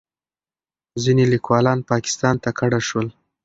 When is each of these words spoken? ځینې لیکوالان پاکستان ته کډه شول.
ځینې 1.03 1.23
لیکوالان 1.33 1.79
پاکستان 1.91 2.35
ته 2.43 2.49
کډه 2.59 2.79
شول. 2.87 3.07